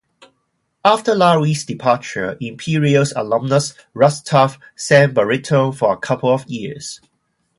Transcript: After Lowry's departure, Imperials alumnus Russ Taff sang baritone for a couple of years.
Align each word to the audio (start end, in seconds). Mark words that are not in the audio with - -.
After 0.83 1.13
Lowry's 1.13 1.63
departure, 1.63 2.35
Imperials 2.41 3.11
alumnus 3.15 3.75
Russ 3.93 4.19
Taff 4.23 4.57
sang 4.75 5.13
baritone 5.13 5.73
for 5.73 5.93
a 5.93 5.97
couple 5.97 6.33
of 6.33 6.43
years. 6.47 6.99